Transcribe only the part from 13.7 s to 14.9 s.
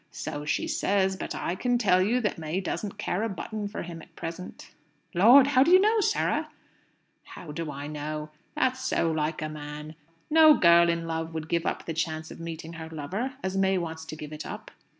wants to give it up.